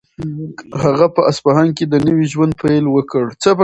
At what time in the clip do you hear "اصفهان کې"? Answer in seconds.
1.31-1.85